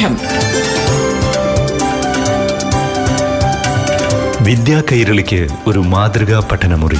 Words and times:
പാഠം 0.00 0.16
വിദ്യാ 4.44 4.82
കൈരളിക്ക് 4.92 5.48
ഒരു 5.66 5.78
മാതൃകാ 5.78 6.48
പഠനമുറി. 6.52 6.98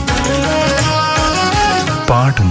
പാഠം. 2.11 2.51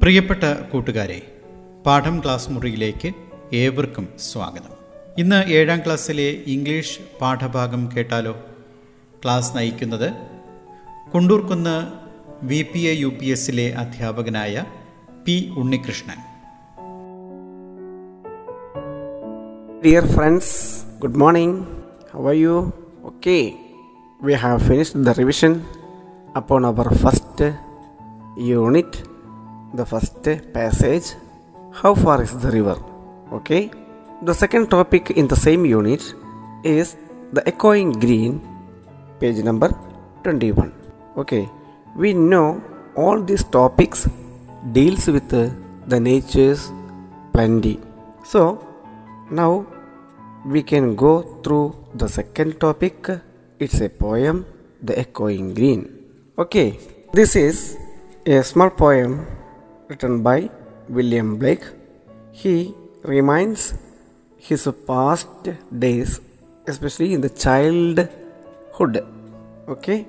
പ്രിയപ്പെട്ട 0.00 0.44
കൂട്ടുകാരെ 0.72 1.20
പാഠം 1.86 2.20
ക്ലാസ് 2.24 2.50
മുറിയിലേക്ക് 2.50 3.12
ഏവർക്കും 3.52 4.08
സ്വാഗതം. 4.32 4.74
ഇന്ന് 5.18 5.44
ഏഴാം 5.44 5.78
ക്ലാസ്സിലെ 5.78 6.36
ഇംഗ്ലീഷ് 6.46 6.98
പാഠഭാഗം 7.20 7.88
കേട്ടാലോ? 7.96 8.36
ക്ലാസ് 9.23 9.55
നയിക്കുന്നത് 9.57 10.09
Kundurkunnu 11.13 11.75
V 12.43 12.59
P 12.73 12.81
A 12.91 12.95
U 12.99 13.11
P 13.19 13.29
എസിലെ 13.35 13.67
അധ്യാപകനായ 13.83 14.65
P 15.27 15.37
Unnikrishnan 15.61 16.19
Dear 19.81 20.01
friends, 20.05 20.47
good 20.99 21.15
morning. 21.15 21.51
How 22.11 22.27
are 22.27 22.33
you? 22.35 22.55
Okay, 23.09 23.55
we 24.19 24.33
have 24.33 24.61
finished 24.61 25.01
the 25.01 25.13
revision 25.13 25.53
upon 26.35 26.65
our 26.65 26.89
first 26.95 27.39
unit, 28.37 28.91
the 29.73 29.85
first 29.85 30.19
passage. 30.53 31.07
How 31.71 31.95
far 31.95 32.21
is 32.21 32.33
the 32.35 32.51
river? 32.51 32.75
Okay, 33.31 33.71
the 34.21 34.33
second 34.33 34.69
topic 34.69 35.11
in 35.11 35.27
the 35.27 35.37
same 35.37 35.63
unit 35.65 36.03
is 36.65 36.97
the 37.31 37.47
echoing 37.47 37.93
green, 37.93 38.33
page 39.24 39.40
number 39.48 39.68
21. 40.24 40.72
Okay, 41.20 41.44
we 41.96 42.10
know 42.12 42.46
all 43.02 43.18
these 43.30 43.44
topics 43.58 44.00
deals 44.76 45.06
with 45.14 45.32
uh, 45.32 45.44
the 45.92 45.98
nature's 45.98 46.62
plenty. 47.34 47.76
So 48.32 48.42
now 49.30 49.52
we 50.44 50.62
can 50.62 50.94
go 51.04 51.14
through 51.42 51.68
the 51.94 52.08
second 52.08 52.60
topic. 52.60 53.08
It's 53.58 53.80
a 53.80 53.88
poem, 53.88 54.44
The 54.82 54.98
Echoing 55.04 55.54
Green. 55.54 55.82
Okay, 56.36 56.78
this 57.12 57.34
is 57.36 57.78
a 58.26 58.42
small 58.42 58.70
poem 58.70 59.26
written 59.88 60.22
by 60.22 60.50
William 60.88 61.38
Blake. 61.38 61.64
He 62.32 62.74
reminds 63.02 63.74
his 64.36 64.68
past 64.86 65.28
days, 65.86 66.20
especially 66.66 67.14
in 67.14 67.20
the 67.22 67.34
childhood. 67.46 69.13
Okay, 69.66 70.04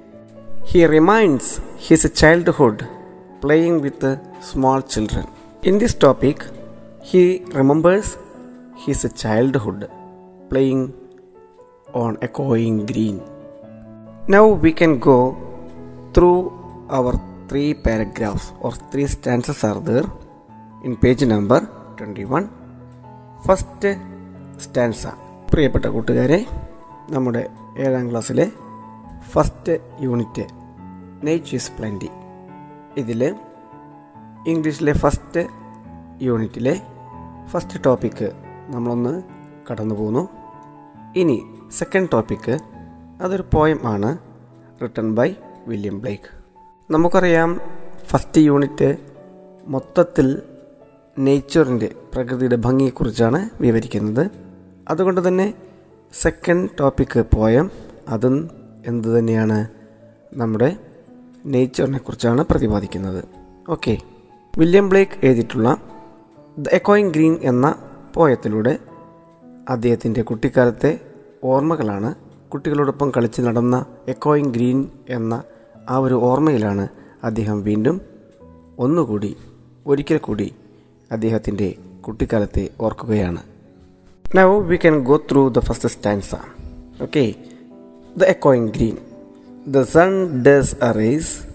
he 0.66 0.86
reminds 0.86 1.62
his 1.78 2.02
childhood 2.14 2.86
playing 3.40 3.80
with 3.82 4.02
small 4.42 4.82
children. 4.82 5.28
In 5.64 5.78
this 5.78 5.94
topic, 5.94 6.44
he 7.02 7.42
remembers 7.54 8.18
his 8.76 9.10
childhood 9.16 9.90
playing 10.50 10.94
on 11.94 12.18
a 12.18 12.26
echoing 12.26 12.86
green. 12.86 13.22
Now 14.28 14.48
we 14.48 14.74
can 14.74 15.00
go 15.00 15.38
through 16.14 16.52
our 16.90 17.14
three 17.48 17.74
paragraphs 17.76 18.52
or 18.60 18.74
three 18.92 19.08
stanzas 19.08 19.64
are 19.64 19.80
there 19.80 20.08
in 20.84 20.98
page 20.98 21.24
number 21.34 21.62
21. 21.98 22.50
First 23.48 23.90
stanza 24.64 25.02
പ്രിയപ്പെട്ട 25.50 25.88
കൂട്ടുകാരെ 25.88 26.38
നമ്മുടെ 27.10 27.42
ഏഴാം 27.84 28.06
ക്ലാസ്സിലെ 28.12 28.46
first 29.32 29.74
unit. 30.00 30.46
Nature 31.24 31.56
is 31.56 31.72
plenty 31.78 32.10
ഇതിൽ 32.98 33.36
ഇംഗ്ലീഷിലെ 34.48 34.94
first 34.94 35.42
യൂണിറ്റിലെ 36.22 36.82
first 37.48 37.80
topic 37.86 38.32
നമ്മളൊന്ന് 38.68 39.24
കടന്നു 39.72 39.96
പോന്നു. 39.96 40.28
ഇനി 41.16 41.42
സെക്കൻഡ് 41.72 42.10
ടോപ്പിക്ക് 42.14 42.60
അതൊരു 43.22 43.44
പോയം 43.54 43.80
ആണ് 43.84 44.18
റിട്ടൺ 44.82 45.16
ബൈ 45.16 45.36
വില്യം 45.68 46.00
ബ്ലേക്ക് 46.00 46.30
നമുക്കറിയാം 46.92 47.60
ഫസ്റ്റ് 48.06 48.42
യൂണിറ്റ് 48.42 48.98
മൊത്തത്തിൽ 49.68 50.42
നേച്ചറിന്റെ 51.20 51.96
പ്രകൃതിയുടെ 52.14 52.56
ഭംഗിയെക്കുറിച്ചാണ് 52.56 53.50
വിവരിക്കുന്നത്. 53.62 54.32
അതുകൊണ്ട് 54.90 55.28
തന്നെ 55.28 55.54
സെക്കൻഡ് 56.14 56.70
ടോപ്പിക്ക് 56.80 57.26
പോയം 57.34 57.72
അതും 58.10 58.50
എന്ത് 58.86 59.20
തന്നെയാണ് 59.20 59.68
നമ്മുടെ 60.34 60.78
നേച്ചറിനെ 61.46 61.98
കുറിച്ചാണ് 61.98 62.44
പ്രതിപാദിക്കുന്നത്. 62.44 63.24
ഓക്കെ. 63.70 63.98
വില്യം 64.58 64.90
ബ്ലേക്ക് 64.90 65.26
എഴുതിയിട്ടുള്ള 65.26 65.78
ദ 66.58 66.70
എക്കോയിങ് 66.70 67.12
ഗ്രീൻ 67.12 67.38
എന്ന 67.42 67.76
പോയത്തിലൂടെ 68.14 68.80
അദ്ദേഹത്തിന്റെ 69.70 70.22
കുട്ടിക്കാലത്തെ 70.22 71.00
ഓർമ്മകളാണ് 71.44 72.16
കുട്ടികളോടൊപ്പം 72.50 73.12
കളിച്ച് 73.18 73.42
നടന്ന 73.42 73.86
എക്കോയിങ് 74.08 74.54
ഗ്രീൻ 74.54 74.90
എന്ന 75.10 75.44
ആ 75.90 75.98
ഒരു 75.98 76.14
ഓർമ്മയിലാണ് 76.14 76.88
അദ്ദേഹം 77.24 77.64
വീണ്ടും 77.64 78.02
ഒന്നുകൂടി 78.80 79.38
ഒരിക്കൽ 79.88 80.18
കൂടി 80.18 80.56
അദ്ദേഹത്തിന്റെ 81.12 81.76
കുട്ടിക്കാലത്തെ 82.08 82.70
ഓർക്കുകയാണ്. 82.82 83.42
Now 84.38 84.60
we 84.60 84.76
can 84.76 85.00
go 85.00 85.18
through 85.18 85.50
the 85.50 85.60
first 85.60 85.90
stanza 85.90 86.36
okay 87.02 87.34
the 88.16 88.30
echoing 88.30 88.72
green. 88.72 88.98
The 89.68 89.84
sun 89.84 90.42
does 90.42 90.74
arise 90.76 91.46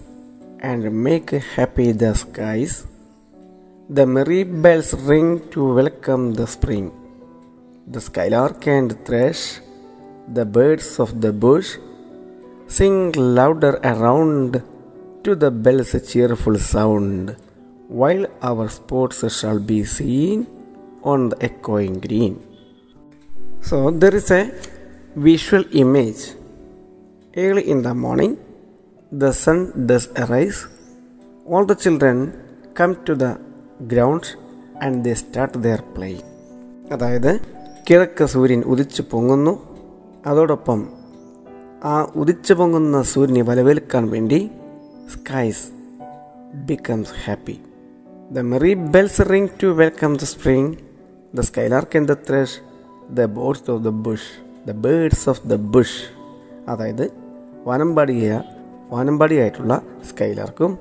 and 0.59 0.83
make 0.93 1.31
happy 1.55 1.91
the 1.91 2.13
skies. 2.13 2.85
The 3.89 4.05
merry 4.05 4.43
bells 4.43 4.93
ring 4.93 5.49
to 5.53 5.73
welcome 5.73 6.33
the 6.33 6.45
spring. 6.45 6.91
The 7.87 7.99
skylark 7.99 8.67
and 8.67 8.93
thrush, 9.05 9.59
the 10.27 10.45
birds 10.45 10.99
of 10.99 11.19
the 11.19 11.33
bush, 11.33 11.77
sing 12.67 13.11
louder 13.13 13.79
around 13.83 14.61
to 15.23 15.35
the 15.35 15.49
bell's 15.49 15.95
cheerful 16.11 16.59
sound, 16.59 17.35
while 17.87 18.27
our 18.43 18.69
sports 18.69 19.25
shall 19.39 19.59
be 19.59 19.83
seen 19.83 20.45
on 21.01 21.29
the 21.29 21.43
echoing 21.43 21.99
green. 21.99 22.39
So, 23.61 23.89
there 23.89 24.15
is 24.15 24.29
a 24.29 24.51
visual 25.15 25.65
image 25.73 26.40
Early 27.33 27.69
in 27.69 27.81
the 27.81 27.93
morning, 27.93 28.37
the 29.11 29.31
sun 29.31 29.87
does 29.87 30.09
arise. 30.21 30.67
All 31.45 31.65
the 31.65 31.75
children 31.75 32.33
come 32.73 33.05
to 33.05 33.15
the 33.15 33.39
grounds 33.87 34.35
and 34.81 35.05
they 35.05 35.13
start 35.15 35.53
their 35.53 35.81
play. 35.93 36.09
അതായത് 36.93 37.39
കിഴക്ക് 37.89 38.25
സൂര്യൻ 38.25 38.63
ഉദിച്ചു 38.63 39.01
പൊങ്ങുന്നു. 39.01 39.53
അതോടൊപ്പം 40.25 40.89
ആ 41.83 42.11
ഉദിച്ചു 42.15 42.53
പൊങ്ങുന്ന 42.53 43.01
സൂര്യനെ 43.01 43.41
വലവേൽക്കാൻ 43.41 44.09
വേണ്ടി 44.09 44.51
skies 45.15 45.65
becomes 46.53 47.15
happy 47.25 47.57
the 48.31 48.39
merry 48.39 48.73
bells 48.73 49.21
ring 49.31 49.47
to 49.63 49.67
welcome 49.67 50.17
the 50.17 50.23
spring 50.23 50.75
the 51.35 51.39
skylark 51.39 51.97
and 51.97 52.07
the 52.07 52.17
thrush 52.29 52.59
the 53.13 53.31
birds 53.39 53.71
of 53.71 53.83
the 53.83 53.87
bush 53.87 54.29
the 54.67 54.71
birds 54.71 55.29
of 55.29 55.47
the 55.47 55.53
bush 55.53 55.99
അതായത് 56.67 57.20
വാനമ്പാടിയ 57.65 58.41
വാനമ്പാടിയായിട്ടുള്ള 58.89 59.81
സ്കൈലാർക്കും 60.09 60.77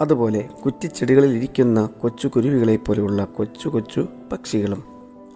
അതുപോലെ 0.00 0.48
കുറ്റിച്ചെടികളിൽ 0.64 1.36
ഇരിക്കുന്ന 1.36 1.88
കൊച്ചു 2.00 2.28
കുരുവികളെ 2.28 2.76
പോലെയുള്ള 2.76 3.24
കൊച്ചു 3.24 3.68
കൊച്ചു 3.68 4.06
പക്ഷികളും 4.32 4.84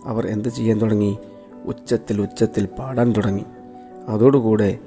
അവർ 0.05 0.27
എന്ത് 0.27 0.49
ചെയ്യാൻ 0.49 0.81
തുടങ്ങി? 0.81 1.19
ഉച്ചത്തിൽ 1.65 2.21
ഉച്ചത്തിൽ 2.21 2.69
പാടാൻ 2.79 3.13
തുടങ്ങി. 3.13 3.45
അതോടുകൂടെ 4.09 4.79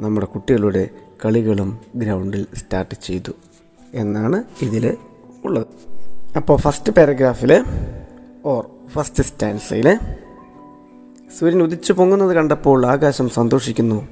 നമ്മുടെ 0.00 0.26
കുട്ടികളുടെ 0.26 0.88
കളികളും 1.24 1.78
ഗ്രൗണ്ടിൽ 1.96 2.46
സ്റ്റാർട്ട് 2.54 2.94
ചെയ്തു 3.02 3.32
എന്നാണ് 3.94 4.44
ഇതിൽ 4.62 4.96
ഉള്ളത്. 5.44 5.66
അപ്പോൾ 6.36 6.58
ഫസ്റ്റ് 6.58 6.92
പാരഗ്രാഫിൽ 6.92 7.64
ഓർ 8.44 8.66
ഫസ്റ്റ് 8.88 9.22
സ്റ്റാൻസയിൽ 9.22 9.98
സൂര്യൻ 11.38 11.62
ഉദിച്ചു 11.62 11.92
പൊങ്ങുന്നത് 11.92 12.32
കണ്ടപ്പോൾ 12.36 12.86
ആകാശം 12.86 13.28
സന്തോഷിക്കുന്നു. 13.28 14.08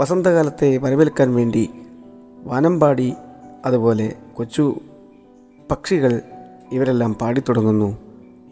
വസന്തകാലത്തെ 0.00 0.76
വരവേൽക്കാൻ 0.76 1.34
വേണ്ടി 1.34 1.70
വാനമ്പാടി 2.44 3.14
അതുപോലെ 3.66 4.14
കൊച്ചു 4.34 4.80
പക്ഷികൾ 5.70 6.20
ഇവരെല്ലാം 6.72 7.14
പാടിത്തുടങ്ങുന്നു 7.14 7.98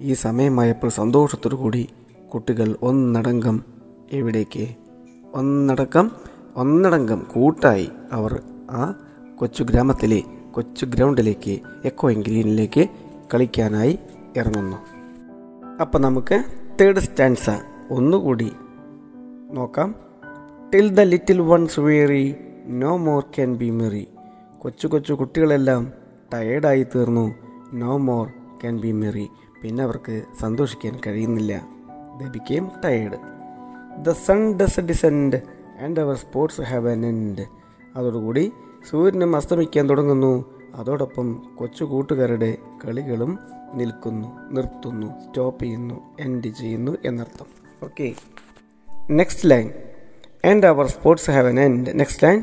ഈ 0.01 0.13
സമയമായപ്പോൾ 0.13 0.91
സന്തോഷത്തോടു 0.91 1.55
കൂടി 1.55 1.89
കുട്ടികൾ 2.35 2.77
ഒന്നടങ്കം 2.83 3.63
എവിടേക്ക്? 4.13 4.69
ഒന്നടക്കം 5.35 6.11
ഒന്നടങ്കം 6.57 7.27
കൂട്ടായി 7.33 7.89
അവർ 8.13 8.43
ആ 8.71 8.95
കൊച്ചു 9.37 9.63
ഗ്രാമത്തിലെ 9.63 10.23
കൊച്ചു 10.53 10.87
ഗ്രൗണ്ടിലേക്ക് 10.87 11.61
എക്കോ 11.85 12.09
ഗ്രീനിലേക്ക് 12.09 12.89
കളിക്കാനായി 13.35 13.99
ഇറങ്ങുന്നു. 14.37 14.77
അപ്പം 15.81 16.03
നമുക്ക് 16.03 16.45
തേർഡ് 16.81 17.01
സ്റ്റാൻസ 17.01 17.51
ഒന്നുകൂടി 17.91 18.53
നോക്കാം. 19.53 20.08
Till 20.73 20.89
the 20.95 21.01
little 21.01 21.41
ones 21.41 21.81
weary 21.81 22.25
no 22.81 22.97
more 22.97 23.21
can 23.35 23.57
be 23.57 23.71
merry 23.71 24.09
കൊച്ചു 24.59 24.87
കൊച്ചു 24.87 25.13
കുട്ടികളെല്ലാം 25.13 25.93
ടയേർഡായി 26.35 26.83
തീർന്നു 26.83 27.35
no 27.73 27.97
more 27.99 28.29
can 28.61 28.81
be 28.81 28.93
merry 28.93 29.29
പിന്നെ 29.63 29.85
അവർക്ക് 29.85 30.23
സന്തോഷിക്കാൻ 30.41 31.01
കഴിയുന്നില്ല. 31.07 31.53
They 32.19 32.29
became 32.29 32.71
tired 32.85 33.19
the 34.03 34.13
sun 34.27 34.59
does 34.59 34.81
descend 34.81 35.41
and 35.85 36.01
our 36.01 36.17
sports 36.17 36.61
have 36.61 36.89
an 36.89 37.07
end 37.07 37.47
അതോടുകൂടി 37.97 38.53
സൂര്യനും 38.91 39.37
അസ്തമിക്കാൻ 39.37 39.91
തുടങ്ങുന്നു. 39.91 40.45
അതോടൊപ്പം 40.75 41.43
കൊച്ചു 41.59 41.85
കൂട്ടുകാരുടെ 41.85 42.59
കളികളും 42.85 43.39
നിൽക്കുന്നു 43.75 44.55
നിർത്തുന്നു 44.55 45.07
സ്റ്റോപ്പ് 45.07 45.65
ചെയ്യുന്നു 45.65 46.01
എൻഡ് 46.21 46.49
ചെയ്യുന്നു 46.61 46.97
എന്നർത്ഥം. 47.05 47.47
Okay 47.83 48.15
next 49.11 49.51
line 49.51 49.71
and 50.45 50.67
our 50.67 50.87
sports 50.87 51.31
have 51.31 51.49
an 51.49 51.61
end 51.61 51.93
next 51.99 52.25
line 52.27 52.41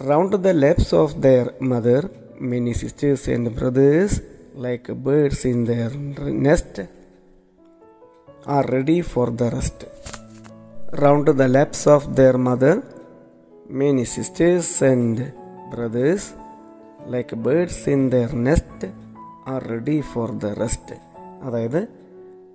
round 0.00 0.36
the 0.36 0.52
laps 0.64 0.94
of 0.94 1.14
their 1.18 1.48
mother 1.72 2.02
many 2.52 2.74
sisters 2.74 3.28
and 3.30 3.52
brothers 3.58 4.18
like 4.66 4.94
birds 5.08 5.46
in 5.46 5.60
their 5.64 5.92
nest 6.48 6.84
are 8.46 8.66
ready 8.66 9.00
for 9.02 9.30
the 9.30 9.50
rest. 9.50 9.84
Round 10.94 11.26
the 11.28 11.48
laps 11.48 11.86
of 11.86 12.16
their 12.16 12.36
mother, 12.38 12.82
many 13.70 14.04
sisters 14.06 14.82
and 14.82 15.32
brothers, 15.70 16.32
like 17.06 17.30
birds 17.30 17.86
in 17.86 18.10
their 18.10 18.32
nest, 18.38 18.84
are 19.46 19.62
ready 19.64 20.00
for 20.02 20.28
the 20.34 20.54
rest. 20.54 20.88
അതായത് 21.46 21.80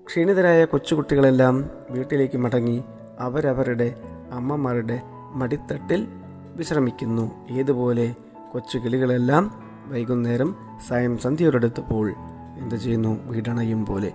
ക്ഷീണിതരായ 0.04 0.66
കൊച്ചുകുട്ടികളെല്ലാം 0.66 1.56
വീട്ടിലേക്ക് 1.90 2.38
മടങ്ങി 2.38 2.78
അവരവരുടെ 3.20 3.88
അമ്മമാരുടെ 4.32 5.02
മടിത്തട്ടിൽ 5.34 6.08
വിശ്രമിക്കുന്നു. 6.56 7.32
ഏതുപോലെ 7.50 8.16
കൊച്ചു 8.52 8.78
കിളികളെല്ലാം 8.78 9.64
വൈകുന്നേരം 9.88 10.56
സായം 10.88 11.18
സന്ധ്യയോടെടുത്തപ്പോൾ 11.18 12.12
എന്ത് 12.58 12.76
ചെയ്യുന്നു? 12.76 13.24
വീടണയും 13.24 13.86
പോലെ. 13.86 14.14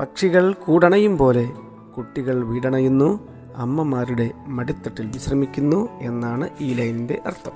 പക്ഷികൾ 0.00 0.52
കൂടണയും 0.52 1.18
പോലെ. 1.18 1.52
കുട്ടികൾ 1.96 2.44
വീടണയുന്നു. 2.44 3.28
അമ്മമാരുടെ 3.56 4.30
മടിത്തട്ടിൽ 4.46 5.06
വിശ്രമിക്കുന്നു 5.06 5.88
എന്നാണ് 6.00 6.50
ഈ 6.60 6.74
ലൈനിന്റെ 6.74 7.22
അർത്ഥം. 7.26 7.52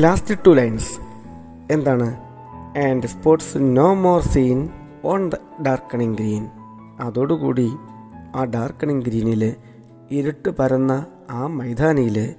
ലാസ്റ്റ് 0.00 0.34
ടു 0.46 0.50
ലൈൻസ് 0.50 0.98
എന്താണ്? 1.72 2.20
And 2.78 3.06
sports 3.06 3.58
no 3.60 3.94
more 3.94 4.22
seen 4.22 4.68
on 5.04 5.28
the 5.28 5.34
darkening 5.66 6.14
green 6.14 6.46
അതോടുകൂടി 7.00 7.72
ആ 8.36 8.44
ഡാർക്കണിങ് 8.44 9.02
ഗ്രീനിൽ 9.02 9.54
ഇരുട്ട് 10.14 10.50
പരന്ന 10.50 11.06
ആ 11.30 11.46
മൈതാനിയിൽ 11.46 12.34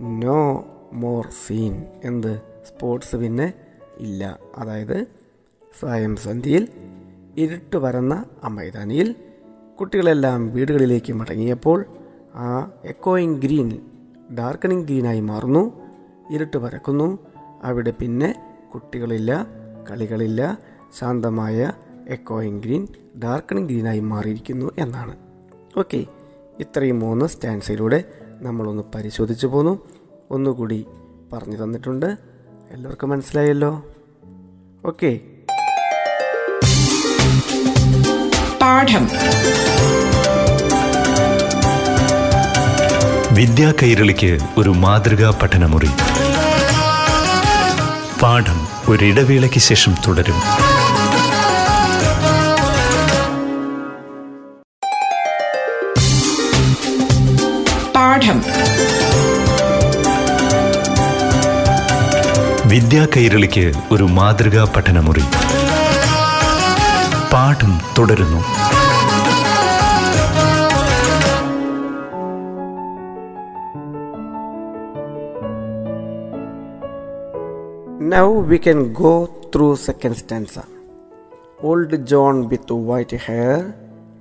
നോ 0.00 0.64
മോർ 0.92 1.26
സീൻ 1.46 1.84
എന്ത്? 2.04 2.40
സ്പോർട്സ് 2.68 3.16
പിന്നെ 3.16 3.52
ഇല്ല. 3.98 4.38
അതായത് 4.56 5.06
സ്വയം 5.80 6.16
സന്ധ്യയിൽ 6.16 6.68
ഇരുട്ട് 7.36 7.76
പരന്ന 7.76 8.24
ആ 8.44 8.48
മൈതാനിയിൽ 8.48 9.14
കുട്ടികളെല്ലാം 9.80 10.52
വീടുകളിലേക്ക് 10.52 11.12
മടങ്ങിയപ്പോൾ 11.12 11.84
ആ 12.34 12.70
എക്കോയിങ് 12.84 13.42
ഗ്രീൻ 13.42 13.68
ഡാർക്കനിങ് 14.38 14.84
ഗ്രീനായി 14.84 15.20
മാറുന്നു. 15.20 15.72
ഇരുട്ട് 16.30 16.56
പരക്കുന്നു. 16.56 17.18
അവിടെ 17.62 17.90
പിന്നെ 17.90 18.30
കുട്ടികളില്ല 18.74 19.46
കളികളില്ല. 19.90 20.58
ശാന്തമായ 20.98 21.72
എക്കോയിങ് 22.08 22.62
ഗ്രീൻ 22.62 22.88
ഡാർക്കണിങ് 23.24 23.68
ഗ്രീനായി 23.68 24.00
മാറിയിരിക്കുന്നു 24.00 24.70
എന്നാണ്. 24.78 25.16
ഓക്കെ. 25.78 26.06
ഇത്രയും 26.60 26.98
മൂന്ന് 26.98 27.26
സ്റ്റാൻസിലൂടെ 27.26 28.04
നമ്മളൊന്ന് 28.40 28.82
പരിശോധിച്ചു 28.94 29.46
പോന്നു. 29.46 29.78
ഒന്നുകൂടി 30.30 30.86
പറഞ്ഞു 31.32 31.64
തന്നിട്ടുണ്ട്. 31.64 32.16
എല്ലാവർക്കും 32.70 33.08
മനസ്സിലായല്ലോ? 33.08 33.84
ഓക്കെ. 34.86 35.20
പാഠം. 38.62 39.08
വിദ്യാ 43.34 43.72
കൈരളിക്ക് 43.82 44.38
ഒരു 44.58 44.70
മാതൃകാ 44.70 45.38
പഠനമുറി. 45.42 45.88
പാഠം 48.22 48.66
ഒരിടവേളയ്ക്ക് 48.88 49.58
ശേഷം 49.58 49.94
തുടരും. 50.08 50.69
വിദ്യാ 62.70 63.06
കൈരളിക്ക് 63.16 63.72
ഒരു 63.92 64.04
മാതൃകാ 64.04 64.72
പഠനമുറി. 64.76 65.24
പാഠം 67.32 67.80
തുടരുന്നു. 67.98 68.40
Now 78.02 78.40
we 78.40 78.56
can 78.56 78.92
go 78.92 79.28
through 79.54 79.74
second 79.74 80.16
stanza 80.16 80.58
old 81.64 81.96
John 81.96 82.48
with 82.48 82.72
white 82.72 83.16
hair 83.16 83.72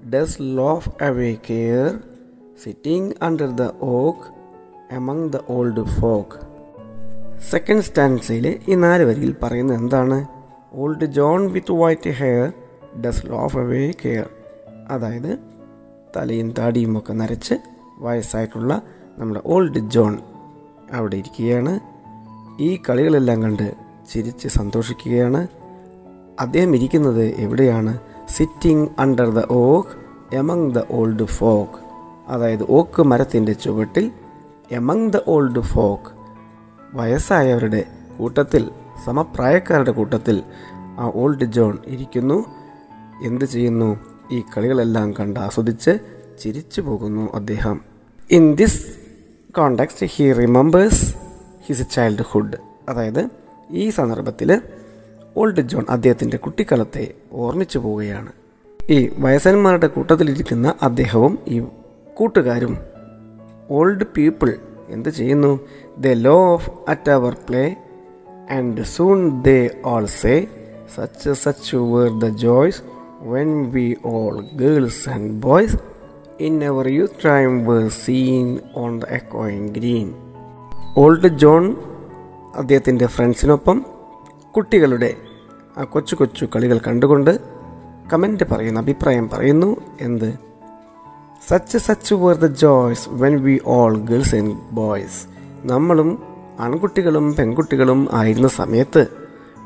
does 0.09 0.37
laugh 0.41 0.89
away 1.01 1.35
care 1.49 1.99
sitting 2.63 3.13
under 3.21 3.51
the 3.55 3.69
oak 3.81 4.27
among 4.95 5.33
the 5.33 5.39
old 5.49 5.83
folk 6.01 6.48
second 7.47 7.81
സ്റ്റാൻസയിലെ 7.81 8.59
ഈ 8.67 8.75
നാല് 8.75 9.03
വരിയിൽ 9.03 9.35
പറയുന്നത് 9.43 9.77
എന്താണ്? 9.77 10.25
Old 10.73 11.05
John 11.05 11.51
with 11.51 11.71
white 11.71 12.09
hair 12.09 12.53
does 13.01 13.25
laugh 13.25 13.57
away 13.57 13.91
care 14.05 14.29
അതായത് 14.89 15.39
തലയും 16.17 16.53
താടിയും 16.57 16.97
ഒക്കെ 16.97 17.13
നരച്ച് 17.13 17.55
വയസ്സായിട്ടുള്ള 17.97 18.81
നമ്മുടെ 19.17 19.41
ഓൾഡ് 19.45 19.79
ജോൺ 19.79 20.17
അവിടെ 20.93 21.17
ഇരിക്കുകയാണ്. 21.17 21.79
ഈ 22.59 22.79
കളികളെല്ലാം 22.89 23.43
കണ്ട് 23.43 23.75
ചിരിച്ച് 24.13 24.47
സന്തോഷിക്കുകയാണ്. 24.47 25.47
അദ്ദേഹം 26.39 26.75
ഇരിക്കുന്നത് 26.75 27.25
എവിടെയാണ്? 27.25 27.99
Sitting 28.29 28.89
under 28.99 29.29
the 29.29 29.45
oak 29.51 29.89
among 30.35 30.75
the 30.75 30.81
old 30.91 31.23
folk 31.23 31.79
അതായത് 32.27 32.65
ഓക്ക് 32.69 33.01
മരത്തിന്റെ 33.01 33.53
ചുവട്ടിൽ 33.53 34.11
എമംഗ് 34.71 35.13
ദ 35.13 35.17
ഓൾഡ് 35.27 35.59
ഫോക്ക് 35.59 36.18
വയസ്സായവരുടെ 36.93 37.85
കൂട്ടത്തിൽ 38.17 38.69
സമപ്രായക്കാരുടെ 39.05 39.91
കൂട്ടത്തിൽ 39.91 40.43
ആ 40.73 41.11
ഓൾഡ് 41.15 41.45
ജോൺ 41.45 41.77
ഇരിക്കുന്നു. 41.85 42.45
എന്ത് 43.23 43.45
ചെയ്യുന്നു? 43.45 43.99
ഈ 44.31 44.43
കളികളെല്ലാം 44.57 45.11
കണ്ട് 45.11 45.39
ആസ്വദിച്ച് 45.39 45.99
ചിരിച്ചു 46.39 46.81
പോകുന്നു 46.81 47.33
അദ്ദേഹം. 47.33 47.81
In 48.31 48.55
this 48.55 48.85
context 49.51 50.05
he 50.05 50.33
remembers 50.33 51.15
his 51.65 51.91
childhood 51.91 52.57
അതായത് 52.89 53.29
ഈ 53.71 53.89
സന്ദർഭത്തിൽ 53.89 54.61
ഓൾഡ് 55.37 55.61
ജോൺ 55.61 55.85
അദ്ദേഹത്തിന്റെ 55.89 56.37
കുട്ടിക്കാലത്തെ 56.37 57.13
ഓർമ്മിച്ചു 57.31 57.79
പോവുകയാണ്. 57.79 58.31
ഈ 58.89 59.11
വയസ്സന്മാരുടെ 59.17 59.87
കൂട്ടത്തിലിരിക്കുന്ന 59.87 60.75
അദ്ദേഹവും 60.83 61.39
ഈ 61.47 61.65
കൂട്ടുകാരും 62.13 62.77
ഓൾഡ് 63.69 64.03
പീപ്പിൾ 64.17 64.57
എന്ത് 64.91 65.09
ചെയ്യുന്നു? 65.09 65.59
They 65.97 66.27
laugh 66.27 66.71
at 66.87 67.11
our 67.11 67.35
play 67.49 67.75
and 68.49 68.81
soon 68.81 69.41
they 69.41 69.69
all 69.85 70.05
say 70.05 70.47
such 70.95 71.29
such 71.33 71.75
were 71.75 72.19
the 72.19 72.29
joys 72.29 72.81
when 73.21 73.71
we 73.71 73.95
all 74.05 74.45
girls 74.55 75.09
and 75.09 75.41
boys 75.41 75.77
in 76.39 76.63
our 76.63 76.87
youth 76.87 77.25
time 77.25 77.65
were 77.65 77.87
seen 77.89 78.59
on 78.75 78.99
the 78.99 79.03
എക്കോയിങ് 79.09 79.69
green 79.69 80.13
old 80.97 81.27
John 81.27 81.77
അദ്ദേഹത്തിന്റെ 82.55 83.07
ഫ്രണ്ട്സിനൊപ്പം 83.07 83.85
കുട്ടികളുടെ 84.51 85.15
ആ 85.77 85.83
കൊച്ചു 85.83 86.15
കൊച്ചു 86.15 86.45
കളികൾ 86.55 86.77
കണ്ടുകൊണ്ട് 86.87 87.31
comment 88.13 88.43
പറയുന്നു 88.43 88.81
അഭിപ്രായം 88.81 89.29
പറയുന്നു 89.29 89.77
എന്ത്? 90.01 90.29
Such 91.47 91.77
such 91.77 92.15
were 92.15 92.35
the 92.35 92.45
joys 92.45 93.09
when 93.11 93.43
we 93.43 93.59
all 93.65 93.97
girls 93.99 94.35
and 94.35 94.55
boys 94.71 95.27
നമ്മളും 95.65 96.23
ആൺകുട്ടികളും 96.59 97.35
പെൺകുട്ടികളും 97.35 98.07
ആയിരുന്ന 98.13 98.47
സമയത്ത് 98.47 99.07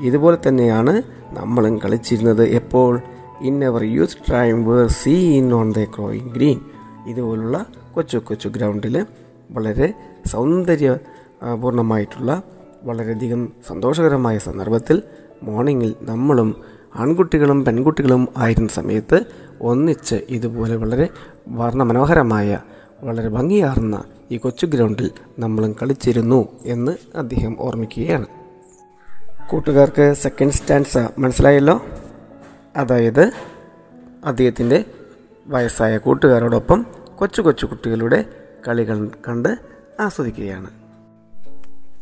ഇതുപോലെ 0.02 0.38
തന്നെയാണ് 0.48 1.02
നമ്മളും 1.32 1.78
കളിച്ചിരുന്നത് 1.78 2.48
എപ്പോൾ? 2.50 3.00
In 3.42 3.66
our 3.66 3.84
youth 3.84 4.32
time 4.32 4.66
were 4.66 4.88
seen 5.38 5.54
on 5.54 5.72
the 5.72 5.84
ക്രോയിങ് 5.84 6.30
green 6.30 6.60
ഇതുപോലുള്ള 7.08 7.66
കൊച്ചു 7.94 8.18
കൊച്ചു 8.18 8.50
ഗ്രൗണ്ടിൽ 8.50 9.06
വളരെ 9.50 9.94
സൗന്ദര്യ 10.28 10.98
പൂർണമായിട്ടുള്ള 11.54 12.44
വളരെയധികം 12.84 13.52
സന്തോഷകരമായ 13.68 14.38
സന്ദർഭത്തിൽ 14.38 15.04
മോർണിംഗിൽ 15.44 15.96
നമ്മളും 16.02 16.56
ആൺകുട്ടികളും 16.96 17.66
പെൺകുട്ടികളും 17.66 18.28
ആയിരുന്ന 18.38 18.70
സമയത്ത് 18.70 19.26
ഒന്നിച്ച് 19.62 20.16
ഇതുപോലെ 20.16 20.76
വളരെ 20.76 21.10
വർണമനോഹരമായ 21.48 22.60
വളരെ 23.04 23.30
ഭംഗിയാർന്ന 23.30 24.04
ഈ 24.32 24.38
കൊച്ചു 24.38 24.66
ഗ്രൗണ്ടിൽ 24.66 25.12
നമ്മളും 25.40 25.76
കളിച്ചിരുന്നു 25.82 26.48
എന്ന് 26.66 27.18
അദ്ദേഹം 27.18 27.56
ഓർമ്മിക്കുകയാണ്. 27.60 28.26
കൂട്ടുകാർക്ക് 29.50 30.14
സെക്കൻഡ് 30.14 30.52
സ്റ്റാൻസ 30.52 30.98
മനസ്സിലായല്ലോ? 31.18 31.86
അതായത് 32.76 33.32
അദ്ദേഹത്തിന്റെ 34.26 34.86
വയസ്സായ 35.48 35.98
കൂട്ടുകാരോടൊപ്പം 35.98 36.86
കൊച്ചു 37.16 37.42
കൊച്ചു 37.42 37.66
കുട്ടികളുടെ 37.66 38.26
കളികൾ 38.68 39.12
കണ്ട് 39.28 39.58
ആസ്വദിക്കുകയാണ്. 40.00 40.70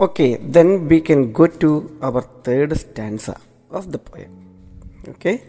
Okay 0.01 0.39
then 0.41 0.87
we 0.87 0.97
can 0.97 1.23
go 1.23 1.45
to 1.45 1.89
our 2.03 2.23
third 2.47 2.73
stanza 2.73 3.29
of 3.73 3.87
the 3.87 3.95
poem 3.95 4.50
okay 5.09 5.39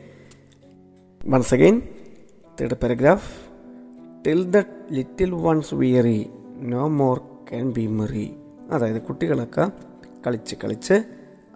once 1.29 1.55
again 1.55 1.83
third 2.61 2.75
paragraph 2.75 3.33
till 4.27 4.51
the 4.51 4.63
little 4.93 5.31
ones 5.31 5.75
weary 5.75 6.31
no 6.61 6.89
more 6.89 7.19
can 7.19 7.71
be 7.71 7.87
merry 7.87 8.35
അതായത് 8.71 9.03
കുട്ടികളൊക്കെ 9.03 9.71
കളിച്ച് 10.27 10.55
കളിച്ച് 10.65 11.05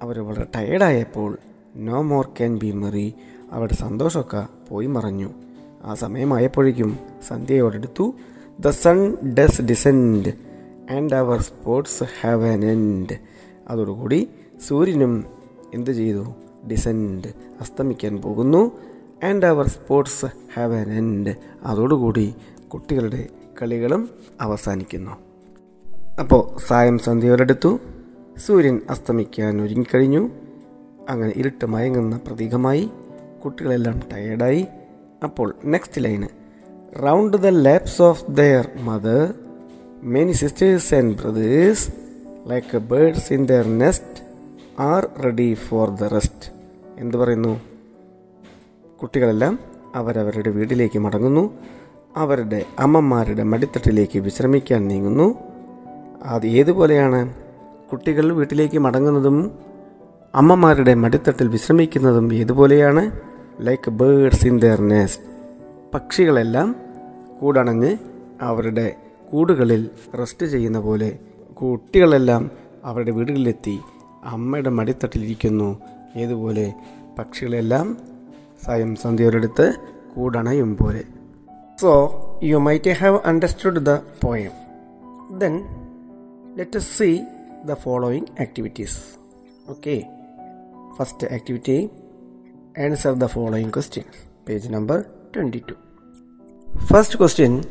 അവർ 0.02 0.20
വളരെ 0.20 0.46
ടയേർഡായപ്പോൾ 0.54 1.38
no 1.76 2.02
more 2.02 2.26
can 2.26 2.56
be 2.56 2.70
merry 2.70 3.14
അവരുടെ 3.52 3.74
സന്തോഷമൊക്കെ 3.74 4.46
പോയി 4.70 4.86
മറഞ്ഞു. 4.86 5.30
ആ 5.84 5.94
സമയമായപ്പോഴേക്കും 5.94 6.98
സന്ധ്യയോടെടുത്തു. 7.28 8.14
The 8.60 8.70
sun 8.70 9.16
does 9.34 9.62
descend 9.62 10.32
and 10.92 11.14
our 11.14 11.40
sports 11.40 12.04
have 12.20 12.44
an 12.44 12.64
end 12.64 13.16
അതോടുകൂടി 13.68 14.30
സൂര്യനും 14.68 15.24
എന്ത് 15.74 15.90
ചെയ്തു? 15.90 16.45
ഡിസെൻഡ് 16.70 17.28
അസ്തമിക്കാൻ 17.60 18.16
പോകുന്നു. 18.16 18.72
And 19.24 19.46
our 19.46 19.68
sports 19.68 20.26
have 20.54 20.74
an 20.74 20.92
end 20.92 21.34
അതോടുകൂടി 21.64 22.34
കുട്ടികളുടെ 22.68 23.26
കളികളും 23.62 24.10
അവസാനിക്കുന്നു. 24.40 25.10
അപ്പോൾ 26.20 26.58
സായം 26.68 26.98
സന്ധ്യയോടെടുത്തു. 26.98 27.78
സൂര്യൻ 28.38 28.80
അസ്തമിക്കാൻ 28.90 29.62
ഒരുങ്ങിക്കഴിഞ്ഞു. 29.62 30.30
അങ്ങനെ 31.10 31.32
ഇരുട്ട് 31.36 31.66
മയങ്ങുന്ന 31.66 32.20
പ്രതീകമായി 32.26 32.90
കുട്ടികളെല്ലാം 33.44 34.02
ടയേർഡായി 34.12 34.66
അപ്പോൾ 35.24 35.54
next 35.64 36.04
line 36.04 36.28
round 37.02 37.36
the 37.36 37.46
laps 37.46 38.02
of 38.02 38.30
their 38.30 38.70
mother 38.80 39.34
many 40.02 40.32
sisters 40.32 40.94
and 40.94 41.16
brothers 41.16 41.92
like 42.46 42.78
birds 42.78 43.32
in 43.32 43.46
their 43.46 43.78
nest 43.78 44.22
are 44.82 45.08
ready 45.24 45.54
for 45.54 45.90
the 45.90 46.02
rest 46.02 46.55
എന്ത് 46.98 47.16
പറയുന്നു? 47.16 47.60
കുട്ടികളെല്ലാം 49.02 49.58
അവരവരുടെ 49.94 50.50
വീട്ടിലേക്ക് 50.50 50.98
മടങ്ങുന്നു. 50.98 51.54
അവരുടെ 52.16 52.64
അമ്മമാരുടെ 52.78 53.42
മടിത്തട്ടിലേക്ക് 53.42 54.18
വിശ്രമിക്കാൻ 54.18 54.88
നീങ്ങുന്നു. 54.88 55.34
അത് 56.22 56.46
ഏതുപോലെയാണ്? 56.46 57.34
കുട്ടികൾ 57.92 58.32
വീട്ടിലേക്ക് 58.32 58.78
മടങ്ങുന്നതും 58.78 59.52
അമ്മമാരുടെ 60.34 60.94
മടിത്തട്ടിൽ 60.94 61.48
വിശ്രമിക്കുന്നതും 61.48 62.34
ഏതുപോലെയാണ്? 62.34 63.20
Like 63.60 63.90
birds 63.90 64.46
in 64.46 64.58
their 64.58 64.80
nest 64.80 65.22
പക്ഷികളെല്ലാം 65.94 66.76
കൂടണഞ്ഞ് 67.40 67.96
അവരുടെ 68.40 68.96
കൂടുകളിൽ 69.30 69.90
റെസ്റ്റ് 70.18 70.46
ചെയ്യുന്ന 70.46 70.78
പോലെ 70.78 71.18
കുട്ടികളെല്ലാം 71.54 72.50
അവരുടെ 72.84 73.10
വീടുകളിലെത്തി 73.10 73.80
അമ്മയുടെ 74.24 74.70
മടിത്തട്ടിലിരിക്കുന്നു. 74.70 75.78
ഏതുപോലെ 76.16 76.66
പക്ഷികളെല്ലാം 77.18 77.86
സ്വയം 78.64 78.96
സന്ധ്യയോടടുത്ത് 78.96 79.66
കൂടണയും 80.14 80.76
പോലെ. 80.76 81.02
So 81.80 81.90
you 82.42 82.56
might 82.56 82.90
have 82.90 83.18
understood 83.24 83.80
the 83.86 83.92
poem 84.24 84.54
then 85.38 85.54
let 86.56 86.78
see 86.78 87.08
the 87.66 87.74
following 87.74 88.26
activities 88.40 88.98
okay 89.68 89.96
first 90.98 91.26
activity 91.34 91.78
answer 92.78 93.14
the 93.14 93.26
following 93.26 93.70
question 93.70 94.04
page 94.48 94.68
number 94.68 95.04
twenty 95.36 95.62
two 95.68 95.74
first 96.92 97.18
question 97.18 97.62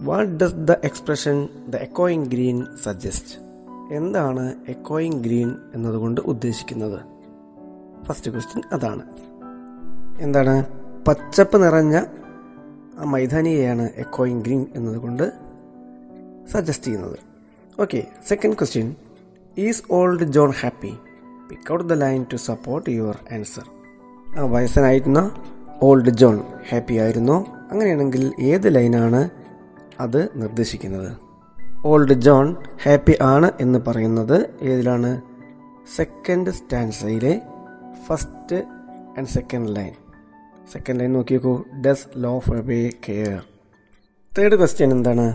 what 0.00 0.32
does 0.32 0.54
the 0.54 0.72
expression 0.84 1.36
the 1.68 1.76
എക്കോയിങ് 1.76 2.26
green 2.26 2.66
suggest 2.84 3.34
എന്താണ് 3.94 4.44
എക്കോയിങ് 4.68 5.20
green 5.24 5.50
എന്നതുകൊണ്ട് 5.74 6.20
ഉദ്ദേശിക്കുന്നത്? 6.20 6.98
First 8.06 8.30
question 8.30 8.62
അതാണ്. 8.72 9.02
എന്താണ്? 10.20 10.64
പച്ചപ്പ് 11.08 11.62
നിറഞ്ഞ 11.62 12.02
ആ 12.98 13.04
മൈതാനിയെയാണ് 13.04 13.90
എക്കോയിൻ 13.96 14.40
ഗ്രീൻ 14.40 14.66
എന്നതുകൊണ്ട് 14.74 15.32
സജസ്റ്റ് 16.52 16.86
ചെയ്യുന്നത്. 16.86 17.18
Okay 17.80 18.06
second 18.28 18.54
question 18.54 18.94
is 19.58 19.82
old 19.90 20.24
John 20.24 20.50
happy 20.50 20.92
pick 21.50 21.72
out 21.72 21.88
the 21.88 21.92
line 21.92 22.26
to 22.32 22.36
support 22.36 22.90
your 22.90 23.18
answer 23.32 23.62
ആ 24.36 24.42
വയസ്സനായിരുന്ന 24.42 25.30
ഓൾഡ് 25.82 26.10
ജോൺ 26.10 26.42
ഹാപ്പി 26.68 26.94
ആയിരുന്നു? 26.94 27.46
അങ്ങനെയാണെങ്കിൽ 27.70 28.32
ഏത് 28.40 28.74
ലൈനാണ് 28.74 29.30
അത് 30.00 30.28
നിർദ്ദേശിക്കുന്നത്? 30.34 31.16
ഓൾഡ് 31.86 32.12
ജോൺ 32.12 32.56
ഹാപ്പി 32.82 33.18
ആണ് 33.22 33.50
എന്ന് 33.60 33.78
പറയുന്നത് 33.86 34.50
ഏതിലാണ്? 34.62 35.20
Second 35.96 36.50
സ്റ്റാൻസയിലെ 36.50 37.42
first 38.06 38.56
and 39.18 39.26
second 39.26 39.76
line 39.76 39.92
second 40.72 41.00
line 41.00 41.12
നോക്കി 41.12 41.34
നോക്കൂ 41.34 41.64
does 41.80 42.06
for 42.38 42.60
bay 42.60 42.90
care 43.08 43.44
third 44.38 44.56
question 44.56 44.90
എന്താണ്? 44.92 45.26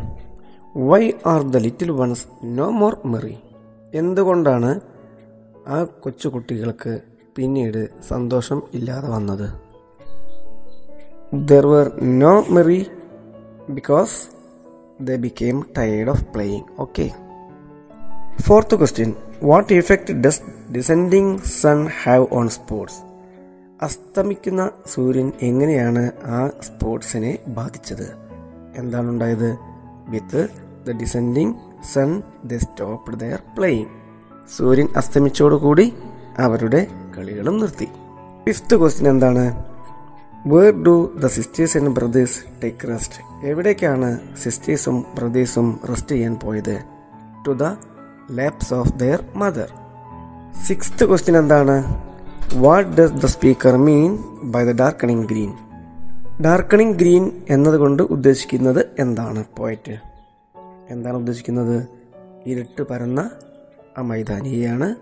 Why 0.78 1.12
are 1.26 1.42
the 1.42 1.58
little 1.58 1.92
ones 1.92 2.28
no 2.44 2.70
more 2.70 2.98
merry 3.06 3.38
എന്തുകൊണ്ടാണ് 3.94 4.80
ആ 5.68 5.84
കൊച്ചു 5.84 6.28
കുട്ടികൾക്ക് 6.28 7.02
പിന്നീട് 7.38 7.90
സന്തോഷം 8.08 8.62
ഇല്ലാതെ 8.74 9.08
വന്നത്? 9.08 9.48
They 11.34 11.68
were 11.68 11.92
no 12.02 12.46
merry 12.50 12.88
because 13.70 14.28
the 15.02 15.16
became 15.16 15.66
tired 15.78 16.10
of 16.10 16.26
playing 16.26 16.64
okay 16.80 17.12
fourth 18.40 18.76
question 18.76 19.14
what 19.44 19.74
effect 19.74 20.14
does 20.14 20.42
descending 20.72 21.38
sun 21.38 21.88
have 22.04 22.28
on 22.32 22.50
sports 22.50 22.96
അസ്തമിക്കുന്ന 23.84 24.72
സൂര്യൻ 24.94 25.32
എങ്ങനെയാണ് 25.42 26.12
ആ 26.26 26.48
സ്പോർട്സിനെ 26.48 27.38
ബാധിച്ചത്? 27.48 28.16
എന്താണ് 28.76 29.10
ഉണ്ടായത്? 29.10 29.58
With 30.08 30.48
the 30.88 30.92
descending 30.92 31.54
sun 31.94 32.22
the 32.46 32.58
stop 32.58 33.20
their 33.20 33.40
playing 33.58 33.88
സൂര്യൻ 34.58 34.88
അസ്തമിച്ചോടുകൂടി 34.98 35.94
അവരുടെ 36.40 36.88
കളികളും 37.18 37.60
നിർത്തി. 37.60 37.88
ഫിഫ്ത്ത് 38.46 38.76
ക്വസ്റ്റ്യൻ 38.76 39.10
എന്താണ്? 39.10 39.64
Where 40.48 40.84
do 40.84 41.18
the 41.18 41.28
sisters 41.28 41.78
and 41.78 41.90
brothers 41.90 42.64
take 42.64 42.88
rest 42.88 43.46
എവിടേക്കാണ് 43.46 44.20
സിസ്റ്റേഴ്സും 44.44 45.06
ബ്രദേഴ്സും 45.16 45.80
റെസ്റ്റ് 45.90 46.10
ചെയ്യാൻ 46.10 46.36
പോയത്? 46.36 46.84
To 47.48 47.52
the 47.52 47.64
laps 48.32 48.74
of 48.74 48.94
their 49.00 49.26
mother 49.36 49.70
sixth 50.68 51.08
question 51.08 51.38
എന്താണ്? 51.38 52.06
What 52.56 52.90
does 52.90 53.14
the 53.14 53.26
speaker 53.26 53.76
mean 53.76 54.18
by 54.44 54.64
the 54.64 54.72
darkening 54.72 55.24
green 55.24 55.54
darkening 56.44 56.94
green 56.94 57.44
എന്നതുകൊണ്ട് 57.50 58.04
ഉദ്ദേശിക്കുന്നത് 58.04 58.86
എന്താണ്? 59.00 59.44
പോയറ്റ് 59.58 59.98
എന്താണ് 60.90 61.18
ഉദ്ദേശിക്കുന്നത്? 61.18 61.88
ഇരുട്ട് 62.46 62.84
പരന്ന 62.84 63.32
ആ 63.98 64.02
മൈതാനിയെയാണ് 64.02 64.96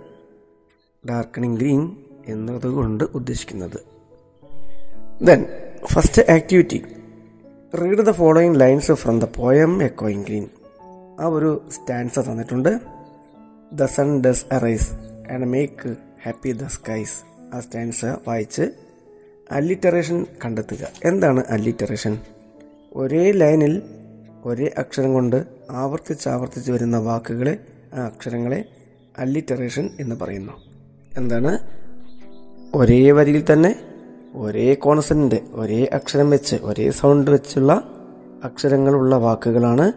ഡാർക്കണിങ് 1.09 1.57
ഗ്രീൻ 1.57 1.95
എന്നതുകൊണ്ട് 2.27 3.03
ഉദ്ദേശിക്കുന്നത്. 3.03 3.79
Then 5.21 5.45
first 5.93 6.31
activity 6.31 6.86
read 7.81 8.05
the 8.05 8.12
following 8.12 8.59
lines 8.59 8.91
from 8.91 9.19
the 9.19 9.25
poem 9.36 9.83
എക്കോയിങ് 9.83 10.24
green 10.24 10.50
ആ 11.19 11.25
ഒരു 11.25 11.62
സ്റ്റാൻസ് 11.71 12.19
തന്നിട്ടുണ്ട്. 12.19 12.99
The 13.74 13.86
sun 13.86 14.22
does 14.22 14.46
arise 14.52 14.92
and 15.32 15.46
make 15.46 15.96
happy 16.24 16.52
the 16.52 16.66
skies 16.68 17.24
ആ 17.54 17.60
സ്റ്റാൻസ 17.60 18.06
വായിച്ച് 18.06 18.72
അല്ലിറ്ററേഷൻ 19.52 20.26
കണ്ടെത്തുക. 20.46 20.92
എന്താണ് 21.06 21.44
അല്ലിറ്ററേഷൻ 21.50 22.20
ഒരേ 22.96 23.32
ലൈനിൽ 23.32 23.82
ഒരേ 24.46 24.74
അക്ഷരം 24.78 25.14
കൊണ്ട് 25.14 25.46
ആവർത്തിച്ച് 25.70 26.30
ആവർത്തിച്ച് 26.30 26.72
വരുന്ന 26.72 26.98
വാക്കുകളെ 26.98 27.60
ആ 27.94 28.06
അക്ഷരങ്ങളെ 28.06 28.66
അല്ലിറ്ററേഷൻ 29.18 29.90
എന്ന് 30.00 30.16
പറയുന്നു. 30.16 30.54
എന്താണ്? 31.18 31.60
ഒരേ 32.76 33.12
വരിയിൽ 33.12 33.46
തന്നെ 33.54 33.80
ഒരേ 34.36 34.74
കോൺസെന്റ് 34.74 35.36
ഒരേ 35.54 35.86
അക്ഷരം 35.86 36.30
വെച്ച് 36.30 36.56
ഒരേ 36.56 36.92
സൗണ്ട് 36.92 37.32
വെച്ചുള്ള 37.32 37.74
അക്ഷരങ്ങളുള്ള 38.44 39.16
വാക്കുകളാണ് 39.16 39.94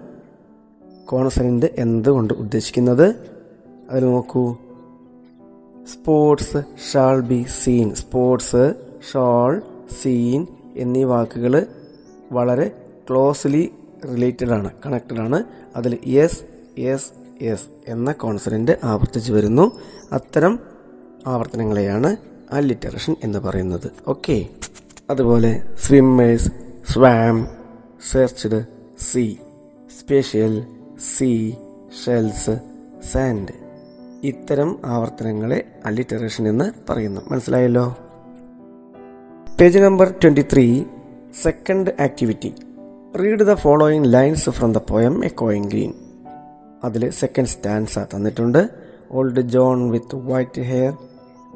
കോൺസെന്റ് 1.06 1.66
എന്നതുകൊണ്ട് 1.78 2.34
ഉദ്ദേശിക്കുന്നത്? 2.34 3.32
അതിൽ 3.92 4.04
നോക്കൂ. 4.04 4.56
Sports 5.92 6.56
shall 6.92 7.20
be 7.20 7.46
seen. 7.48 7.94
Sports 7.94 8.74
shall 9.12 9.62
seen 10.02 10.46
എന്നീ 10.76 11.04
വാക്കുകൾ 11.04 11.66
വളരെ 12.32 12.70
ക്ലോസ്ലി 13.10 13.74
റിലേറ്റഡ് 14.04 14.50
ആണ് 14.50 14.70
കണക്റ്റഡ് 14.86 15.20
ആണ്. 15.20 15.44
അതിൽ 15.76 15.98
എസ് 16.04 16.40
എസ് 16.80 17.12
എസ് 17.40 17.64
എന്ന 17.88 18.12
കോൺസെന്റ് 18.12 18.78
ആവർത്തിച്ച് 18.84 19.32
വരുന്നു. 19.32 19.72
അത്തരം 20.12 20.58
ആവർത്തനങ്ങളെയാണ് 21.26 22.16
അല്ലിറ്ററേഷൻ 22.52 23.16
എന്ന് 23.24 23.38
പറയുന്നത്. 23.38 23.92
ഓക്കെ. 24.08 24.48
അതുപോലെ 25.10 25.68
swimmers 25.80 26.52
swam 26.92 27.48
searched 28.10 28.66
sea 29.00 29.34
spatial 30.00 30.66
sea 31.16 31.52
shells 32.04 32.58
sand. 33.12 33.61
ഇത്തരം 34.24 34.78
ആവർത്തനങ്ങളെ 34.84 35.64
അലിറ്ററേഷൻ 35.86 36.48
എന്ന് 36.48 36.92
പറയുന്നു. 36.92 37.20
മനസ്സിലായല്ലോ? 37.28 37.96
Page 39.60 39.78
number 39.78 40.14
twenty 40.22 40.44
three 40.52 40.84
second 41.42 42.02
activity. 42.02 42.54
Read 43.20 43.40
the 43.40 43.54
following 43.54 44.12
lines 44.12 44.50
from 44.50 44.72
the 44.72 44.78
poem 44.78 45.24
A 45.24 45.28
കോയിങ് 45.28 45.64
ഗ്രീൻ 45.64 45.92
അതിൽ 46.84 47.10
സെക്കൻഡ് 47.10 47.48
സ്റ്റാൻസ 47.48 47.98
തന്നിട്ടുണ്ട് 47.98 48.68
old 49.10 49.40
John 49.40 49.90
with 49.90 50.14
white 50.14 50.60
hair 50.60 50.96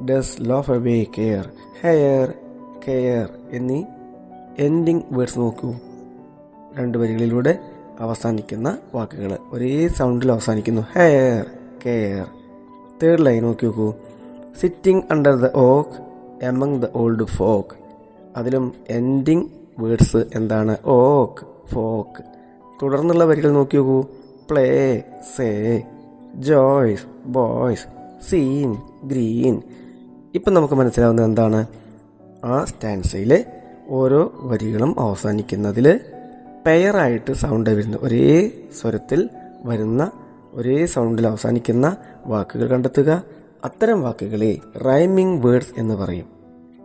does 0.07 0.37
laugh 0.41 0.71
away 0.71 1.05
care 1.19 1.51
hair 1.81 2.33
care 2.89 3.29
എന്നീ 3.51 3.85
ending 4.59 5.03
words 5.13 5.39
നോക്കൂ. 5.39 5.75
രണ്ട് 6.79 6.99
വരികളിലൂടെ 6.99 7.59
അവസാനിക്കുന്ന 8.01 8.79
വാക്കുകൾ 8.95 9.39
ഒരേ 9.51 9.89
സൗണ്ടിൽ 9.89 10.33
അവസാനിക്കുന്നു. 10.33 10.83
ഹെയർ 10.93 11.47
കെയർ 11.87 12.36
തേർഡ് 13.03 13.27
ലൈൻ 13.27 13.43
നോക്കി 13.43 13.65
നോക്കൂ. 13.65 13.95
Sitting 14.61 15.05
under 15.11 15.35
the 15.35 15.51
oak 15.55 15.97
among 16.45 16.83
the 16.83 16.87
old 16.95 17.25
folk 17.25 17.75
അതിലും 18.37 18.73
എൻഡിങ് 18.89 19.49
വേർഡ്സ് 19.79 20.25
എന്താണ്? 20.35 20.77
ഓക്ക് 20.85 21.73
ഫോക്ക് 21.75 22.23
തുടർന്നുള്ള 22.83 23.25
വരികൾ 23.25 23.51
നോക്കി 23.51 23.77
നോക്കൂ. 23.77 24.05
Play 24.51 25.03
say 25.37 25.83
joys 26.35 27.07
boys 27.27 27.87
seen 28.31 28.77
green 29.05 29.63
ഇപ്പം 30.35 30.55
നമുക്ക് 30.55 30.75
മനസ്സിലാവുന്നത് 30.75 31.27
എന്താണ്? 31.27 31.67
ആ 32.45 32.65
സ്റ്റാൻസയിലെ 32.65 33.45
ഓരോ 33.89 34.33
വരികളും 34.35 35.01
അവസാനിക്കുന്നതിൽ 35.01 36.01
പെയറായിട്ട് 36.67 37.33
സൗണ്ട് 37.33 37.71
വരുന്ന 37.71 37.99
ഒരേ 38.03 38.51
സ്വരത്തിൽ 38.81 39.29
വരുന്ന 39.65 40.11
ഒരേ 40.57 40.87
സൗണ്ടിൽ 40.87 41.27
അവസാനിക്കുന്ന 41.27 41.97
വാക്കുകൾ 42.27 42.67
കണ്ടെത്തുക. 42.67 43.23
അത്തരം 43.65 44.03
വാക്കുകളെ 44.03 44.59
റൈമിംഗ് 44.77 45.47
വേർഡ്സ് 45.47 45.73
എന്ന് 45.79 45.95
പറയും. 45.95 46.27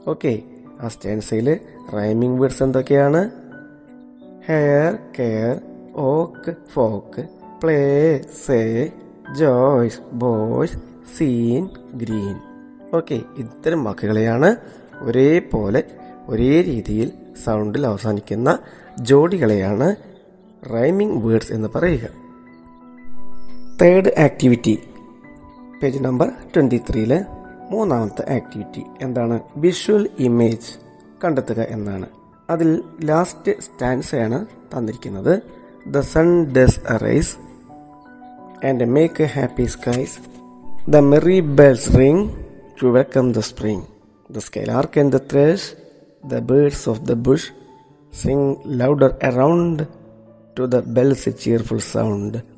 ഓക്കെ 0.07 0.41
ആ 0.81 0.87
സ്റ്റാൻസയിൽ 0.87 1.59
റൈമിംഗ് 1.93 2.41
വേർഡ്സ് 2.41 2.63
എന്തൊക്കെയാണ്? 2.63 3.31
Hair 4.45 4.97
care 5.19 5.59
oak 5.95 6.53
folk 6.73 7.27
play 7.63 7.81
say 8.45 8.91
joys 9.39 9.99
boys 10.13 10.77
seen 11.17 11.69
green 11.93 12.35
okay 12.93 13.21
ഇത്തരം 13.37 13.83
വാക്കുകളെയാണ് 13.83 14.55
ഒരേപോലെ 14.99 15.83
ഒരേ 16.27 16.61
രീതിയിൽ 16.61 17.11
സൗണ്ടിൽ 17.45 17.85
അവസാനിക്കുന്ന 17.85 18.59
ജോഡികളെയാണ് 18.99 19.95
റൈമിംഗ് 20.73 21.25
വേർഡ്സ് 21.25 21.53
എന്ന് 21.53 21.67
പറയുക. 21.75 22.30
Third 23.81 24.19
activity 24.19 24.79
page 25.83 26.03
number 26.03 26.31
twenty 26.55 26.81
ത്രീയിലെ 26.89 27.25
മൂന്നാമത്തെ 27.71 28.33
ആക്ടിവിറ്റി 28.33 28.83
എന്താണ്? 29.01 29.39
വിഷ്വൽ 29.57 30.09
ഇമേജ് 30.19 30.71
കണ്ടെത്തുക 31.23 31.59
എന്നാണ്. 31.59 32.07
അതിൽ 32.49 32.83
ലാസ്റ്റ് 33.03 33.61
സ്റ്റാൻസയാണ് 33.61 34.45
തന്നിരിക്കുന്നത്. 34.45 35.41
The 35.87 35.99
sun 35.99 36.45
does 36.45 36.79
arise 36.89 37.37
and 38.67 38.85
make 38.85 39.23
a 39.23 39.25
happy 39.25 39.65
skies 39.65 40.19
the 40.89 40.95
merry 40.95 41.39
bells 41.39 41.97
ring 41.97 42.29
to 42.81 42.87
welcome 42.87 43.31
the 43.31 43.39
spring 43.39 43.81
the 44.31 44.37
skylark 44.37 44.99
and 44.99 45.11
the 45.11 45.21
thrush 45.33 45.73
the 46.27 46.39
birds 46.39 46.89
of 46.89 47.01
the 47.01 47.13
bush 47.13 47.51
sing 48.13 48.57
louder 48.67 49.17
around 49.23 49.83
to 50.59 50.63
the 50.63 50.79
bells 50.79 51.29
a 51.29 51.31
cheerful 51.31 51.77
sound 51.77 52.50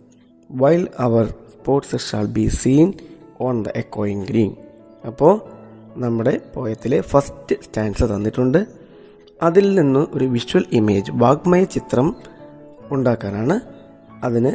while 0.54 0.88
our 1.00 1.26
sports 1.26 1.98
shall 1.98 2.26
be 2.26 2.48
seen 2.48 2.94
on 3.42 3.64
the 3.64 3.68
എക്കോയിങ് 3.76 4.26
green 4.28 4.56
അപ്പോൾ 5.08 5.42
നമ്മുടെ 5.98 6.40
പോയത്തിലെ 6.56 7.02
first 7.02 7.56
stance 7.64 8.04
തന്നിട്ടുണ്ട്. 8.04 8.68
അതിൽ 9.44 9.76
നിന്ന് 9.76 10.08
ഒരു 10.14 10.26
visual 10.26 10.66
image 10.72 11.12
വാഗ്മയ 11.14 11.64
ചിത്രം 11.64 12.16
ഉണ്ടാക്കാനാണ് 12.92 13.60
അതിന് 14.24 14.52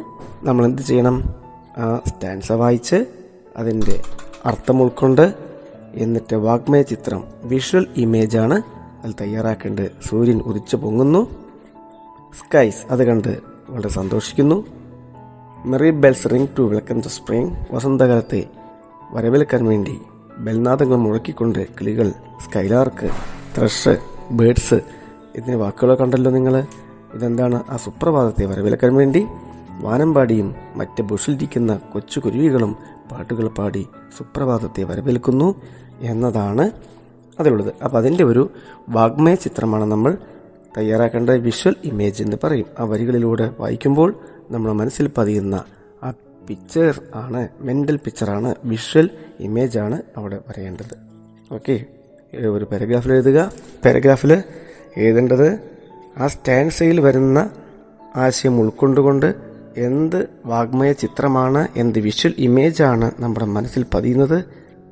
നമ്മൾ 0.46 0.64
എന്ത് 0.64 0.82
ചെയ്യണം? 0.82 1.34
ആ 1.78 2.00
സ്റ്റാൻസ 2.06 2.52
വായിച്ച് 2.52 3.06
അതിന്റെ 3.56 4.02
അർത്ഥം 4.44 4.82
ഉൾക്കൊണ്ട് 4.82 5.34
എന്നിട്ട് 5.94 6.36
വാഗ്മയ 6.36 6.82
ചിത്രം 6.82 7.24
വിഷ്വൽ 7.42 7.86
ഇമേജാണ് 7.96 8.62
അതിൽ 9.02 9.14
തയ്യാറാക്കേണ്ടത്. 9.20 9.90
സൂര്യൻ 10.08 10.40
ഉദിച്ചു 10.40 10.76
പൊങ്ങുന്നു. 10.76 11.30
സ്കൈസ് 12.38 12.86
അത് 12.90 13.04
കണ്ട് 13.04 13.38
വളരെ 13.68 13.88
സന്തോഷിക്കുന്നു. 13.88 14.77
Merry 15.66 15.90
bells 15.90 16.30
ring 16.30 16.48
to 16.58 16.62
welcome 16.62 17.00
the 17.00 17.06
spring 17.06 17.74
വസന്തകാലത്തെ 17.74 18.48
വരവേൽക്കാൻ 19.12 19.64
വേണ്ടി 19.64 20.00
ബെൽനാദങ്ങൾ 20.38 20.96
മുഴക്കിക്കൊണ്ട് 20.96 21.66
കിളികൾ 21.80 22.12
സ്കൈലാർക്ക് 22.44 23.10
ത്രഷ് 23.56 23.98
ബേഡ്സ് 24.30 24.74
ഇതിന് 25.36 25.56
വാക്കുകളൊക്കെ 25.56 26.04
കണ്ടല്ലോ 26.04 26.30
നിങ്ങൾ 26.30 26.66
ഇതെന്താണ് 27.14 27.62
ആ 27.68 27.76
സുപ്രഭാതത്തെ 27.76 28.44
വരവേൽക്കാൻ 28.44 28.94
വേണ്ടി? 28.94 29.26
വാനമ്പാടിയും 29.80 30.54
മറ്റ് 30.76 31.02
ബുഷിലിരിക്കുന്ന 31.02 31.80
കൊച്ചു 31.92 32.20
കുരുവികളും 32.20 32.76
പാട്ടുകൾ 33.12 33.48
പാടി 33.48 33.88
സുപ്രഭാതത്തെ 34.18 34.82
വരവേൽക്കുന്നു 34.82 35.54
എന്നതാണ് 36.00 36.70
അതിലുള്ളത്. 37.40 37.74
അപ്പോൾ 37.84 37.98
അതിന്റെ 37.98 38.24
ഒരു 38.24 38.50
വാഗ്മയ 38.88 39.34
ചിത്രമാണ് 39.34 39.84
നമ്മൾ 39.84 40.18
തയ്യാറാക്കേണ്ട 40.78 41.30
വിഷ്വൽ 41.30 41.76
ഇമേജ് 41.84 42.22
എന്ന് 42.22 42.36
പറയും. 42.44 42.66
ആ 42.78 42.84
വരികളിലൂടെ 42.84 43.54
വായിക്കുമ്പോൾ 43.58 44.14
നമ്മുടെ 44.50 44.74
മനസ്സിൽ 44.74 45.10
പതിയുന്ന 45.18 45.64
ആ 46.02 46.10
പിക്ചർ 46.48 47.00
ആണ് 47.14 47.48
മെന്റൽ 47.60 47.96
പിക്ചറാണ് 47.96 48.54
വിഷ്വൽ 48.64 49.10
ഇമേജ് 49.40 49.78
ആണ് 49.78 50.02
അവിടെ 50.16 50.38
പറയേണ്ടത്. 50.48 50.94
ഓക്കെ 51.54 51.84
ഒരു 52.48 52.64
പാരഗ്രാഫിൽ 52.64 53.12
എഴുതുക. 53.12 53.52
പാരഗ്രാഫിൽ 53.84 54.42
എഴുതേണ്ടത് 54.96 55.48
ആ 56.18 56.26
സ്റ്റാൻസയിൽ 56.26 57.00
വരുന്ന 57.00 57.50
ആശയം 58.16 58.60
ഉൾക്കൊണ്ടുകൊണ്ട് 58.60 59.34
എന്ത് 59.76 60.28
വാഗ്മയ 60.46 60.92
ചിത്രമാണ് 60.92 61.68
എന്ത് 61.76 61.98
വിഷ്വൽ 61.98 62.34
ഇമേജാണ് 62.38 63.10
നമ്മുടെ 63.18 63.46
മനസ്സിൽ 63.46 63.84
പതിയുന്നത് 63.94 64.44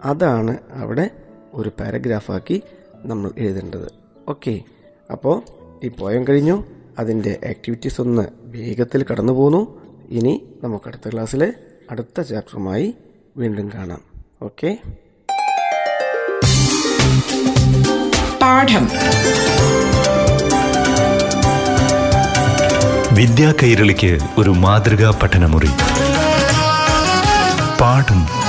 അതാണ് 0.04 0.58
അവിടെ 0.72 1.10
ഒരു 1.54 1.70
പാരഗ്രാഫാക്കി 1.80 2.62
നമ്മൾ 3.04 3.30
എഴുതേണ്ടത്. 3.38 3.88
ഓക്കെ 4.28 4.60
അപ്പോൾ 5.10 5.42
ഈ 5.84 5.88
പോയം 5.88 6.26
കഴിഞ്ഞു. 6.28 6.64
അതിന്റെ 6.98 7.38
ആക്ടിവിറ്റീസ് 7.48 8.00
ഒന്ന് 8.00 8.22
വേഗത്തിൽ 8.42 9.04
കടന്നു 9.10 9.32
പോന്നു. 9.32 9.86
ഇനി 10.10 10.48
നമുക്ക് 10.64 10.88
അടുത്ത 10.88 11.08
ക്ലാസ്സിൽ 11.12 11.54
അടുത്ത 11.90 12.20
ചാപ്റ്ററുമായി 12.20 12.94
വീണ്ടും 13.36 13.70
കാണാം. 13.74 14.00
ഓക്കെ? 14.42 14.78
പാഠം. 18.42 18.88
വിദ്യാ 23.14 23.54
കൈരളിക്ക് 23.62 24.18
ഒരു 24.38 24.50
മാതൃകാ 24.50 25.20
പഠനമുറി. 25.22 25.68
പാഠം 27.80 28.45